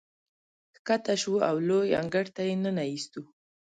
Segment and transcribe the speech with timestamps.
[0.77, 3.21] ښکته شوو او یو لوی انګړ ته یې ننه ایستو.